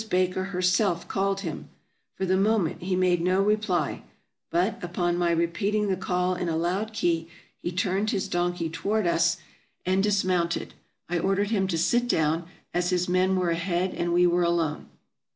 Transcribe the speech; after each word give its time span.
Baker 0.09 0.45
herself 0.45 1.07
called 1.07 1.41
him. 1.41 1.69
For 2.15 2.25
the 2.25 2.35
mo= 2.35 2.57
ment 2.57 2.81
he 2.81 2.95
made 2.95 3.21
no 3.21 3.39
reply; 3.43 4.01
but, 4.49 4.83
upon 4.83 5.15
my 5.15 5.29
repeating 5.29 5.89
the 5.89 5.95
call 5.95 6.33
in 6.33 6.49
a 6.49 6.57
loud 6.57 6.91
key, 6.91 7.27
he 7.61 7.71
turned 7.71 8.09
his 8.09 8.27
donkey 8.27 8.67
toward 8.67 9.05
us 9.05 9.37
and 9.85 10.01
dis 10.01 10.23
AFRICA 10.23 10.41
373 10.53 10.63
mounted. 10.63 10.73
I 11.07 11.23
ordered 11.23 11.51
him 11.51 11.67
to 11.67 11.77
sit 11.77 12.07
down, 12.07 12.47
as 12.73 12.89
his 12.89 13.07
men 13.07 13.35
were 13.35 13.51
ahead 13.51 13.93
and 13.93 14.11
we 14.11 14.25
were 14.25 14.41
alone. 14.41 14.89